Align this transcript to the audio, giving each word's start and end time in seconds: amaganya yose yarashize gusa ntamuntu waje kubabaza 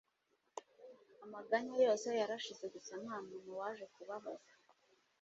amaganya 1.23 1.75
yose 1.85 2.07
yarashize 2.19 2.65
gusa 2.73 2.93
ntamuntu 3.03 3.49
waje 3.59 3.85
kubabaza 3.93 4.51